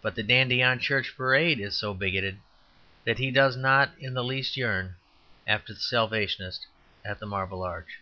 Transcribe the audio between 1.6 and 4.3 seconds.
is so bigoted that he does not in the